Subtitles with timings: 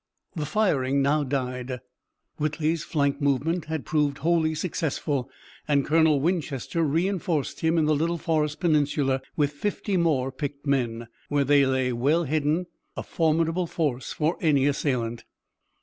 [0.35, 1.79] The firing now died.
[2.37, 5.29] Whitley's flank movement had proved wholly successful,
[5.67, 11.07] and Colonel Winchester reinforced him in the little forest peninsula with fifty more picked men,
[11.29, 12.65] where they lay well hidden,
[12.97, 15.23] a formidable force for any assailant.